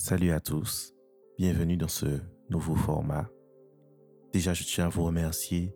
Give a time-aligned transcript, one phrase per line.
[0.00, 0.94] Salut à tous,
[1.38, 3.28] bienvenue dans ce nouveau format.
[4.32, 5.74] Déjà, je tiens à vous remercier.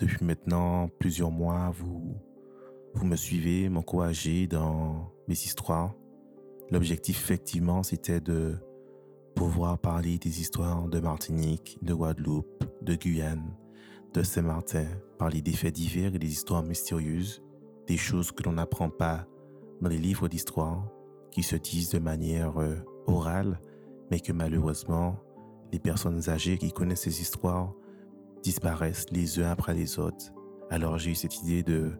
[0.00, 2.16] Depuis maintenant plusieurs mois, vous,
[2.92, 5.94] vous me suivez, m'encouragez dans mes histoires.
[6.72, 8.56] L'objectif, effectivement, c'était de
[9.36, 13.56] pouvoir parler des histoires de Martinique, de Guadeloupe, de Guyane,
[14.12, 14.88] de Saint-Martin,
[15.18, 17.44] parler des faits divers et des histoires mystérieuses,
[17.86, 19.24] des choses que l'on n'apprend pas
[19.80, 20.90] dans les livres d'histoire,
[21.30, 22.74] qui se disent de manière euh,
[23.06, 23.60] orale,
[24.10, 25.16] mais que malheureusement,
[25.72, 27.72] les personnes âgées qui connaissent ces histoires
[28.42, 30.32] disparaissent les uns après les autres.
[30.70, 31.92] Alors j'ai eu cette idée de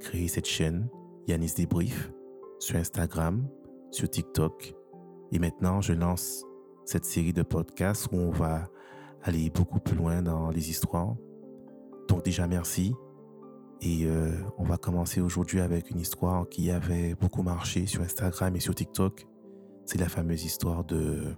[0.00, 0.88] créer cette chaîne,
[1.26, 2.12] Yanis Débrief,
[2.58, 3.46] sur Instagram,
[3.90, 4.74] sur TikTok.
[5.32, 6.44] Et maintenant, je lance
[6.84, 8.68] cette série de podcasts où on va
[9.22, 11.16] aller beaucoup plus loin dans les histoires.
[12.08, 12.94] Donc déjà, merci.
[13.80, 18.56] Et euh, on va commencer aujourd'hui avec une histoire qui avait beaucoup marché sur Instagram
[18.56, 19.26] et sur TikTok.
[19.88, 21.34] C'est la fameuse histoire de,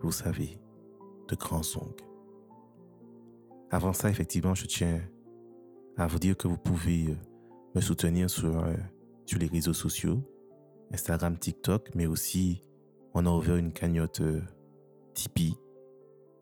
[0.00, 0.58] vous savez,
[1.28, 1.94] de Grand Song.
[3.70, 5.00] Avant ça, effectivement, je tiens
[5.96, 7.16] à vous dire que vous pouvez euh,
[7.76, 8.74] me soutenir sur, euh,
[9.26, 10.28] sur les réseaux sociaux,
[10.92, 12.64] Instagram, TikTok, mais aussi
[13.14, 14.22] on a ouvert une cagnotte
[15.14, 15.56] Tipeee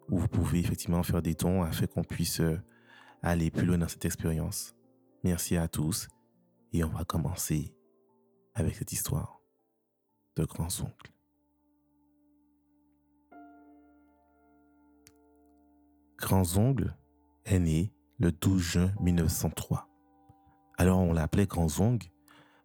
[0.08, 2.40] où vous pouvez effectivement faire des dons afin qu'on puisse
[3.20, 4.74] aller plus loin dans cette expérience.
[5.22, 6.08] Merci à tous
[6.72, 7.74] et on va commencer
[8.54, 9.33] avec cette histoire
[10.36, 11.12] de grands-oncles.
[16.18, 16.96] Grands-oncle
[17.44, 19.88] est né le 12 juin 1903.
[20.78, 22.10] Alors on l'appelait Grands-oncle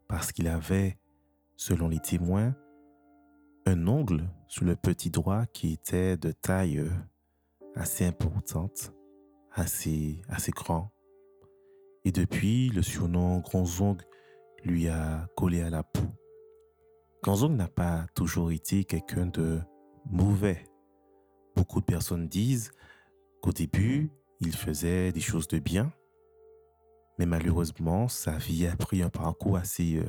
[0.07, 0.97] parce qu'il avait,
[1.55, 2.55] selon les témoins,
[3.65, 6.83] un ongle sur le petit doigt qui était de taille
[7.75, 8.93] assez importante,
[9.51, 10.91] assez, assez grand
[12.05, 13.97] et depuis, le surnom Granzong
[14.63, 16.01] lui a collé à la peau.
[17.21, 19.59] Granzong n'a pas toujours été quelqu'un de
[20.09, 20.63] mauvais.
[21.55, 22.71] Beaucoup de personnes disent
[23.41, 25.91] qu'au début, il faisait des choses de bien,
[27.17, 30.07] mais malheureusement, sa vie a pris un parcours assez euh,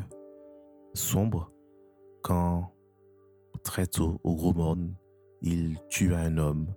[0.95, 1.53] sombre
[2.23, 2.73] quand,
[3.65, 4.95] très tôt, au Gros Monde,
[5.43, 6.73] il tua un homme,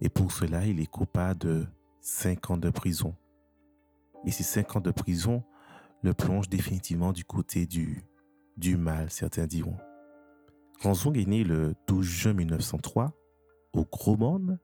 [0.00, 1.66] et pour cela, il est coupable de
[2.00, 3.14] 5 ans de prison.
[4.24, 5.44] Et ces cinq ans de prison
[6.02, 8.04] le plongent définitivement du côté du,
[8.56, 9.76] du mal, certains diront.
[10.80, 13.12] Ranzong est né le 12 juin 1903
[13.72, 14.58] au Gros Monde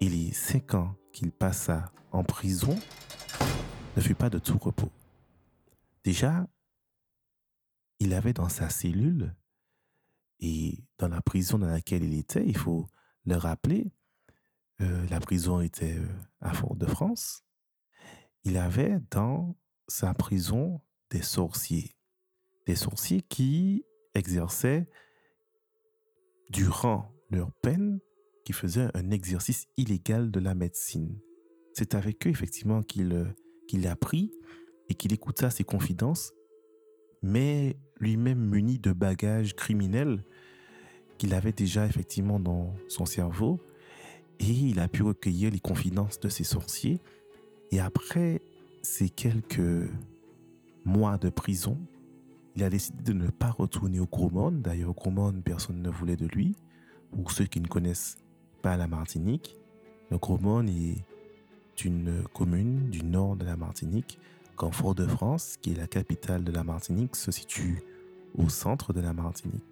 [0.00, 2.76] et les cinq ans qu'il passa en prison
[3.96, 4.90] ne fut pas de tout repos.
[6.04, 6.46] Déjà,
[8.00, 9.34] il avait dans sa cellule
[10.40, 12.88] et dans la prison dans laquelle il était, il faut
[13.24, 13.92] le rappeler,
[14.80, 16.08] euh, la prison était euh,
[16.40, 17.44] à Fort-de-France
[18.44, 19.56] il avait dans
[19.88, 20.80] sa prison
[21.10, 21.96] des sorciers.
[22.66, 23.84] Des sorciers qui
[24.14, 24.86] exerçaient
[26.50, 27.98] durant leur peine,
[28.44, 31.18] qui faisaient un exercice illégal de la médecine.
[31.72, 33.34] C'est avec eux, effectivement, qu'il
[33.68, 34.32] qu'il appris
[34.88, 36.32] et qu'il écouta ses confidences,
[37.22, 40.24] mais lui-même muni de bagages criminels
[41.16, 43.60] qu'il avait déjà effectivement dans son cerveau,
[44.40, 47.00] et il a pu recueillir les confidences de ces sorciers
[47.70, 48.42] et après
[48.82, 49.88] ces quelques
[50.84, 51.78] mois de prison,
[52.56, 54.50] il a décidé de ne pas retourner au Gros.
[54.50, 56.56] D'ailleurs, au Gros personne ne voulait de lui.
[57.12, 58.16] Pour ceux qui ne connaissent
[58.62, 59.56] pas la Martinique,
[60.10, 64.18] le Gros est une commune du nord de la Martinique,
[64.56, 67.82] quand Fort-de-France, qui est la capitale de la Martinique, se situe
[68.36, 69.64] au centre de la Martinique.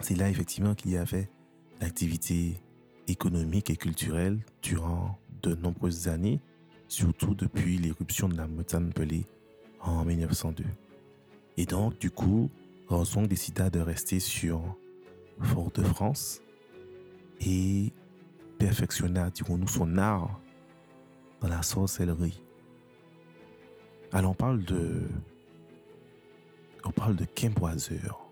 [0.00, 1.28] C'est là effectivement qu'il y avait
[1.80, 2.60] l'activité
[3.08, 6.40] économique et culturelle durant de nombreuses années
[6.88, 9.26] surtout depuis l'éruption de la montagne Pelée
[9.80, 10.64] en 1902.
[11.58, 12.50] Et donc, du coup,
[12.86, 14.62] Ranson décida de rester sur
[15.40, 16.40] Fort-de-France
[17.40, 17.92] et
[18.60, 20.40] perfectionna, dirons-nous, son art
[21.40, 22.44] dans la sorcellerie.
[24.12, 25.02] Alors, on parle de.
[26.84, 28.30] On parle de quimboiseur.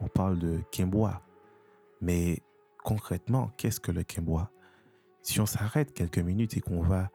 [0.00, 1.22] On parle de quimbois.
[2.00, 2.40] Mais
[2.82, 4.50] concrètement, qu'est-ce que le quimbois?
[5.22, 7.08] Si on s'arrête quelques minutes et qu'on va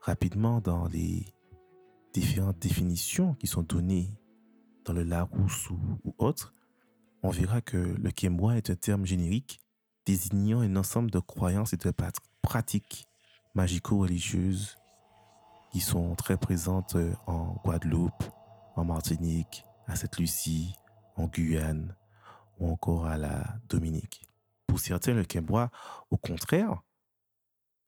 [0.00, 1.26] rapidement dans les
[2.14, 4.08] différentes définitions qui sont données
[4.84, 5.78] dans le Larousse ou,
[6.18, 6.54] autre,
[7.22, 9.60] on verra que le Kémois est un terme générique
[10.06, 11.92] désignant un ensemble de croyances et de
[12.42, 13.08] pratiques
[13.54, 14.76] magico-religieuses
[15.72, 16.96] qui sont très présentes
[17.26, 18.22] en Guadeloupe,
[18.76, 20.74] en Martinique, à Sainte-Lucie,
[21.16, 21.96] en Guyane
[22.58, 24.26] ou encore à la Dominique.
[24.66, 25.70] Pour certains, le Kémois,
[26.10, 26.82] au contraire,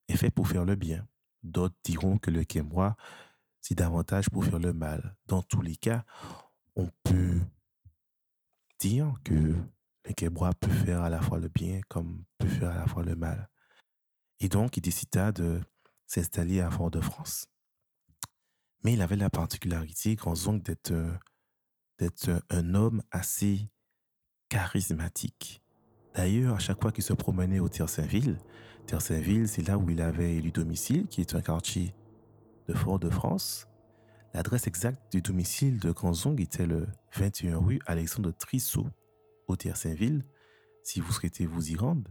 [0.09, 1.07] est fait pour faire le bien.
[1.43, 2.97] D'autres diront que le Kémois,
[3.61, 5.17] c'est davantage pour faire le mal.
[5.27, 6.05] Dans tous les cas,
[6.77, 7.41] on peut
[8.79, 9.55] dire que
[10.09, 13.03] Un Québécois peut faire à la fois le bien comme peut faire à la fois
[13.03, 13.49] le mal.
[14.39, 15.61] Et donc, il décida de
[16.07, 17.47] s'installer à Fort-de-France.
[18.85, 20.93] Mais il avait la particularité, Grandzong, d'être
[21.99, 23.71] d'être un homme assez
[24.49, 25.63] charismatique.
[26.15, 28.39] D'ailleurs, à chaque fois qu'il se promenait au Terre-Saint-Ville,
[28.87, 31.95] Terre-Saint-Ville, c'est là où il avait élu domicile, qui est un quartier
[32.69, 33.67] de Fort-de-France.
[34.37, 38.87] L'adresse exacte du domicile de Grandzong était le 21 rue Alexandre Trissot,
[39.49, 40.27] au Terre-Saint-Ville.
[40.83, 42.11] Si vous souhaitez vous y rendre,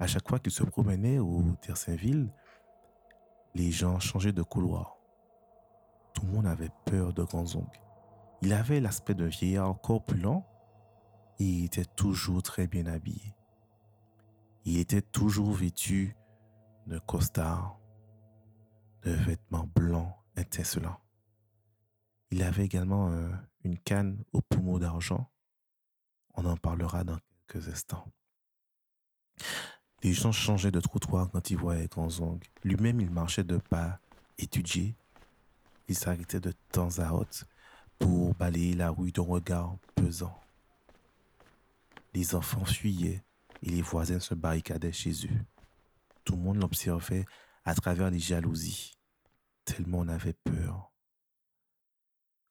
[0.00, 2.32] à chaque fois qu'il se promenait au Terre-Saint-Ville,
[3.54, 4.96] les gens changeaient de couloir.
[6.14, 7.70] Tout le monde avait peur de Grandzong.
[8.42, 10.42] Il avait l'aspect d'un vieillard corpulent
[11.38, 13.36] et il était toujours très bien habillé.
[14.64, 16.16] Il était toujours vêtu
[16.88, 17.78] de costard,
[19.02, 20.98] de vêtements blancs étincelants.
[22.30, 23.30] Il avait également euh,
[23.64, 25.30] une canne au poumon d'argent.
[26.34, 28.10] On en parlera dans quelques instants.
[30.02, 32.42] Les gens changeaient de trottoir quand ils voyaient Grandzong.
[32.62, 34.00] Lui-même, il marchait de pas
[34.38, 34.94] étudié.
[35.88, 37.46] Il s'arrêtait de temps à autre
[37.98, 40.38] pour balayer la rue d'un regard pesant.
[42.12, 43.22] Les enfants fuyaient
[43.62, 45.40] et les voisins se barricadaient chez eux.
[46.24, 47.24] Tout le monde l'observait
[47.64, 48.96] à travers les jalousies,
[49.64, 50.92] tellement on avait peur.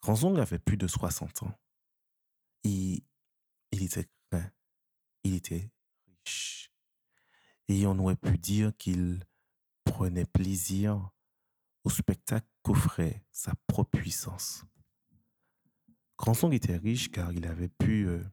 [0.05, 1.59] Ranzong avait plus de 60 ans.
[2.63, 3.01] Il
[3.71, 4.51] était craint.
[5.23, 5.71] Il était
[6.23, 6.71] riche.
[7.67, 9.25] Et on aurait pu dire qu'il
[9.83, 11.09] prenait plaisir
[11.83, 14.63] au spectacle qu'offrait sa propre puissance.
[16.19, 18.23] Grandsong était riche car il avait pu, euh,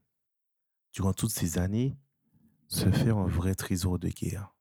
[0.93, 1.97] durant toutes ces années,
[2.69, 4.55] se faire un vrai trésor de guerre.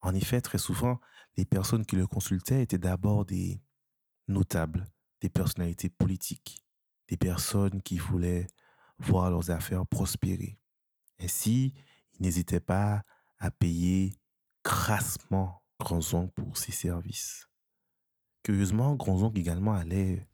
[0.00, 1.00] En effet, très souvent,
[1.36, 3.62] les personnes qui le consultaient étaient d'abord des
[4.26, 4.90] notables,
[5.20, 6.64] des personnalités politiques,
[7.08, 8.46] des personnes qui voulaient
[8.98, 10.58] voir leurs affaires prospérer.
[11.20, 11.74] Ainsi,
[12.14, 13.02] ils n'hésitaient pas
[13.38, 14.14] à payer
[14.64, 17.48] grassement Grandzong pour ses services.
[18.42, 20.26] Curieusement, Grandzong également allait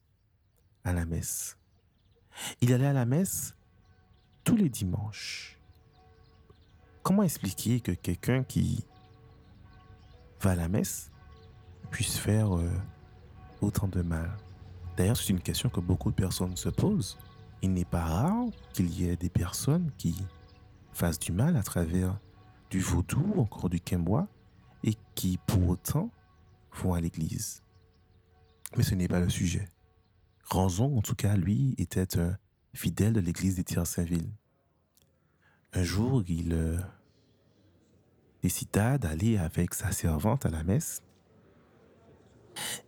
[0.85, 1.57] à la messe.
[2.61, 3.55] Il allait à la messe
[4.45, 5.59] tous les dimanches.
[7.03, 8.85] Comment expliquer que quelqu'un qui
[10.41, 11.11] va à la messe
[11.91, 12.69] puisse faire euh,
[13.61, 14.37] autant de mal?
[14.97, 17.19] D'ailleurs, c'est une question que beaucoup de personnes se posent.
[17.63, 20.17] Il n'est pas rare qu'il y ait des personnes qui
[20.93, 22.19] fassent du mal à travers
[22.71, 24.27] du vaudou, encore du quimbois,
[24.83, 26.11] et qui pour autant
[26.73, 27.63] vont à l'église.
[28.77, 29.69] Mais ce n'est pas le sujet.
[30.45, 32.39] Ranzon, en tout cas, lui, était un
[32.75, 34.31] fidèle de l'église des Terre-Saint-Ville.
[35.73, 36.79] Un jour, il euh,
[38.43, 41.03] décida d'aller avec sa servante à la messe.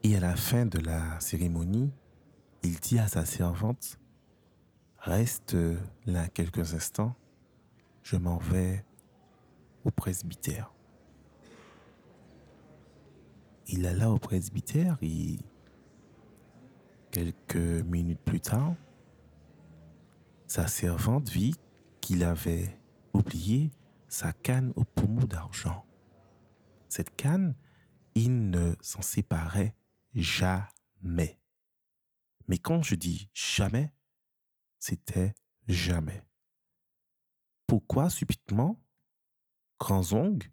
[0.03, 1.93] Et à la fin de la cérémonie,
[2.63, 3.99] il dit à sa servante,
[4.99, 5.57] Reste
[6.07, 7.15] là quelques instants,
[8.03, 8.85] je m'en vais
[9.85, 10.73] au presbytère.
[13.69, 15.39] Il alla au presbytère et
[17.11, 18.75] Quelques minutes plus tard,
[20.47, 21.55] sa servante vit
[22.03, 22.79] qu'il avait
[23.15, 23.71] oublié
[24.09, 25.85] sa canne au pommeau d'argent.
[26.89, 27.55] Cette canne,
[28.19, 29.77] il ne s'en séparait
[30.15, 31.41] jamais.
[32.49, 33.93] Mais quand je dis jamais,
[34.79, 35.35] c'était
[35.69, 36.25] jamais.
[37.67, 38.83] Pourquoi subitement
[39.79, 40.51] Grandzong,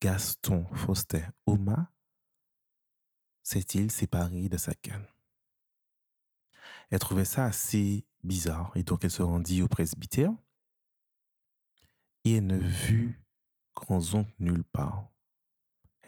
[0.00, 1.92] Gaston Faustin Oma
[3.42, 5.06] s'est-il séparé de sa canne?
[6.90, 10.32] Elle trouvait ça assez bizarre et donc elle se rendit au presbytère
[12.24, 13.14] et elle ne vit
[13.74, 15.08] Grandzon nulle part.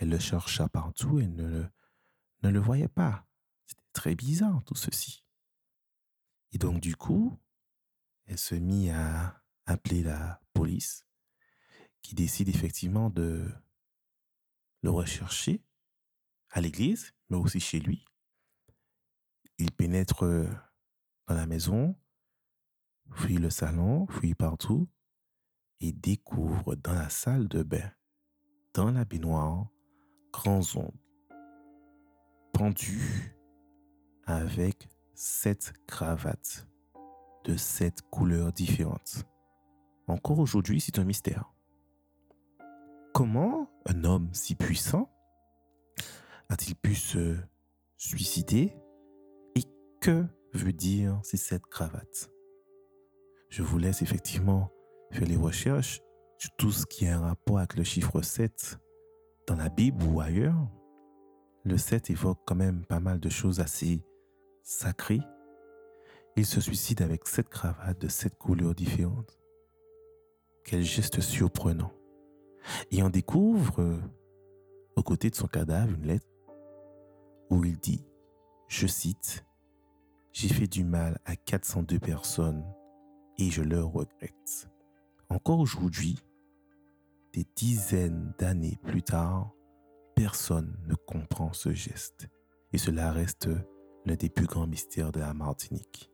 [0.01, 1.69] Elle le chercha partout et ne le,
[2.43, 3.29] ne le voyait pas.
[3.67, 5.27] C'était très bizarre tout ceci.
[6.53, 7.39] Et donc du coup,
[8.25, 11.07] elle se mit à appeler la police
[12.01, 13.47] qui décide effectivement de
[14.83, 15.63] le rechercher
[16.49, 18.07] à l'église, mais aussi chez lui.
[19.59, 20.25] Il pénètre
[21.27, 21.95] dans la maison,
[23.11, 24.89] fouille le salon, fouille partout
[25.81, 27.93] et découvre dans la salle de bain,
[28.73, 29.69] dans la baignoire,
[30.33, 30.99] grands ongles,
[32.53, 33.37] pendus
[34.27, 36.67] avec sept cravates
[37.45, 39.25] de sept couleurs différentes.
[40.07, 41.53] Encore aujourd'hui, c'est un mystère.
[43.15, 45.11] Comment un homme si puissant
[46.49, 47.37] a-t-il pu se
[47.97, 48.73] suicider
[49.55, 49.63] Et
[50.01, 52.31] que veut dire ces sept cravates?
[53.49, 54.71] Je vous laisse effectivement
[55.13, 56.01] faire les recherches
[56.39, 58.79] sur tout ce qui a un rapport avec le chiffre 7
[59.51, 60.69] dans la Bible ou ailleurs.
[61.65, 64.01] Le 7 évoque quand même pas mal de choses assez
[64.63, 65.23] sacrées.
[66.37, 69.41] Il se suicide avec sept cravates de sept couleurs différentes.
[70.65, 71.93] Quel geste surprenant.
[72.93, 73.99] Et on découvre,
[74.95, 76.29] aux côtés de son cadavre, une lettre
[77.51, 78.07] où il dit,
[78.69, 79.45] je cite,
[80.33, 82.65] J'ai fait du mal à 402 personnes
[83.37, 84.71] et je le regrette.
[85.29, 86.23] Encore aujourd'hui,
[87.33, 89.53] des dizaines d'années plus tard,
[90.15, 92.29] personne ne comprend ce geste.
[92.73, 93.49] Et cela reste
[94.07, 96.11] l'un des plus grands mystères de la Martinique.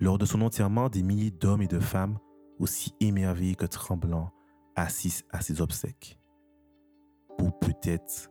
[0.00, 2.18] Lors de son enterrement, des milliers d'hommes et de femmes,
[2.58, 4.32] aussi émerveillés que tremblants,
[4.76, 6.20] assistent à ses obsèques.
[7.36, 8.30] Pour peut-être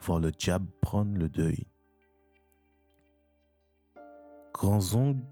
[0.00, 1.66] voir le diable prendre le deuil.
[4.52, 5.22] Grandzong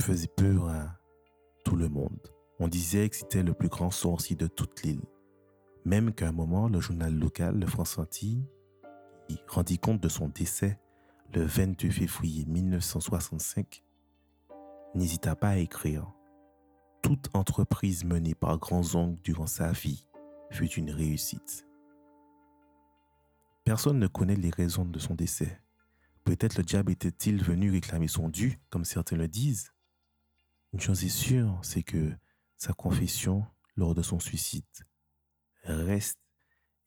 [0.00, 0.98] faisait peur à
[1.64, 2.20] tout le monde.
[2.60, 5.00] On disait que c'était le plus grand sorcier de toute l'île.
[5.86, 8.44] Même qu'à un moment, le journal local, le France Antille,
[9.48, 10.78] rendit compte de son décès
[11.32, 13.82] le 22 février 1965,
[14.94, 16.12] n'hésita pas à écrire
[17.02, 20.06] Toute entreprise menée par Grandzong durant sa vie
[20.50, 21.66] fut une réussite.
[23.64, 25.62] Personne ne connaît les raisons de son décès.
[26.24, 29.72] Peut-être le diable était-il venu réclamer son dû, comme certains le disent.
[30.74, 32.12] Une chose est sûre, c'est que
[32.60, 34.64] sa confession lors de son suicide
[35.64, 36.20] reste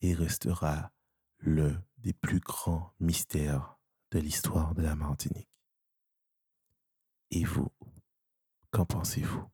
[0.01, 0.91] et restera
[1.39, 3.77] le des plus grands mystères
[4.11, 5.49] de l'histoire de la Martinique.
[7.31, 7.71] Et vous,
[8.69, 9.52] qu'en pensez-vous?